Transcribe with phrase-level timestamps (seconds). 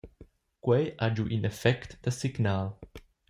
[0.67, 2.65] Quei ha giu in effect da signal.